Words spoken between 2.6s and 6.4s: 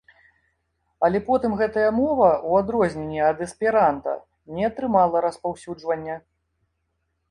адрозненне ад эсперанта, не атрымала распаўсюджвання.